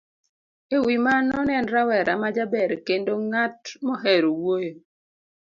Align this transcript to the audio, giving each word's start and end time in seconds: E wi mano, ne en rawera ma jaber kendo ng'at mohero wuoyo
E 0.75 0.77
wi 0.85 0.95
mano, 1.05 1.35
ne 1.43 1.53
en 1.61 1.67
rawera 1.73 2.13
ma 2.21 2.29
jaber 2.35 2.71
kendo 2.87 3.13
ng'at 3.27 3.61
mohero 3.85 4.29
wuoyo 4.41 4.75